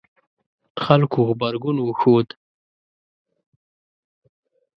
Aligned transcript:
خلکو 0.83 1.17
غبرګون 1.27 1.77
وښود 1.81 2.27